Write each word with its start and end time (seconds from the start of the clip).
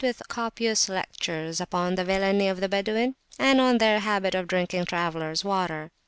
54] 0.03 0.09
with 0.09 0.21
a 0.21 0.33
copious 0.33 0.89
lecture 0.89 1.53
upon 1.59 1.93
the 1.93 2.03
villainy 2.03 2.47
of 2.47 2.57
Badawin, 2.59 3.13
and 3.37 3.61
on 3.61 3.77
their 3.77 3.99
habit 3.99 4.33
of 4.33 4.47
drinking 4.47 4.85
travellers 4.85 5.45
water. 5.45 5.91